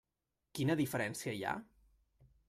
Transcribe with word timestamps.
Quina 0.59 0.77
diferència 0.79 1.33
hi 1.39 1.43
ha? 1.49 1.51